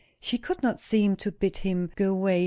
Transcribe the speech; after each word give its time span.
She 0.19 0.39
could 0.39 0.63
not 0.63 0.81
seem 0.81 1.15
to 1.17 1.31
bid 1.31 1.57
him 1.57 1.91
go 1.95 2.11
away. 2.15 2.39